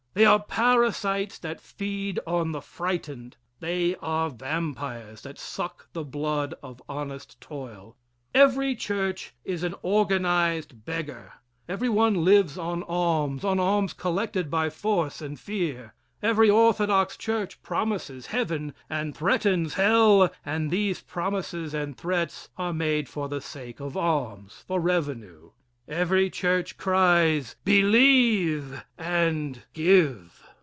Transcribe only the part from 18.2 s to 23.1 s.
heaven and threatens hell, and these promises and threats are made